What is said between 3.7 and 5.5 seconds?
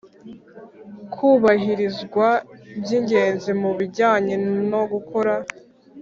bijyanye no gukora